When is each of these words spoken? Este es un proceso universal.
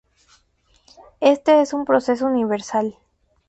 Este 1.19 1.61
es 1.61 1.73
un 1.73 1.85
proceso 1.85 2.25
universal. 2.25 2.95